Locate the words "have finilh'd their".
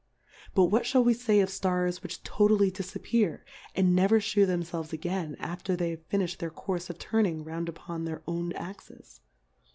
5.91-6.49